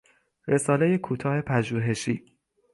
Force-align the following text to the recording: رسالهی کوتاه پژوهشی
رسالهی 0.47 0.97
کوتاه 0.97 1.41
پژوهشی 1.41 2.25